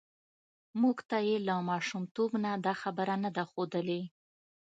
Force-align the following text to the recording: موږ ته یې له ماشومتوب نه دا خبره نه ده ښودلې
موږ 0.81 0.97
ته 1.09 1.17
یې 1.27 1.37
له 1.47 1.55
ماشومتوب 1.69 2.31
نه 2.43 2.51
دا 2.65 2.73
خبره 2.81 3.15
نه 3.23 3.29
ده 3.35 3.43
ښودلې 3.51 4.01